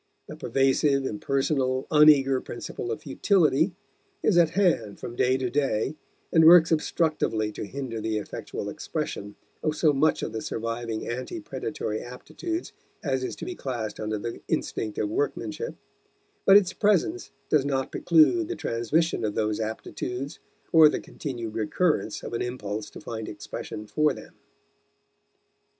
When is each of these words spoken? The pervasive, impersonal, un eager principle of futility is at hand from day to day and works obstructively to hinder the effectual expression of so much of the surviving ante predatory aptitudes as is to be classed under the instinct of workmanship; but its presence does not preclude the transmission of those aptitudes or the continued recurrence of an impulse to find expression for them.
The 0.25 0.35
pervasive, 0.35 1.05
impersonal, 1.05 1.85
un 1.91 2.09
eager 2.09 2.41
principle 2.41 2.91
of 2.91 3.03
futility 3.03 3.75
is 4.23 4.35
at 4.35 4.49
hand 4.57 4.99
from 4.99 5.15
day 5.15 5.37
to 5.37 5.47
day 5.51 5.93
and 6.33 6.43
works 6.43 6.71
obstructively 6.71 7.53
to 7.53 7.67
hinder 7.67 8.01
the 8.01 8.17
effectual 8.17 8.67
expression 8.67 9.35
of 9.61 9.75
so 9.75 9.93
much 9.93 10.23
of 10.23 10.31
the 10.33 10.41
surviving 10.41 11.07
ante 11.07 11.39
predatory 11.39 12.01
aptitudes 12.01 12.73
as 13.03 13.23
is 13.23 13.35
to 13.35 13.45
be 13.45 13.53
classed 13.53 13.99
under 13.99 14.17
the 14.17 14.41
instinct 14.47 14.97
of 14.97 15.07
workmanship; 15.07 15.75
but 16.47 16.57
its 16.57 16.73
presence 16.73 17.29
does 17.49 17.63
not 17.63 17.91
preclude 17.91 18.47
the 18.47 18.55
transmission 18.55 19.23
of 19.23 19.35
those 19.35 19.59
aptitudes 19.59 20.39
or 20.71 20.89
the 20.89 20.99
continued 20.99 21.53
recurrence 21.53 22.23
of 22.23 22.33
an 22.33 22.41
impulse 22.41 22.89
to 22.89 22.99
find 22.99 23.29
expression 23.29 23.85
for 23.85 24.13
them. 24.15 24.33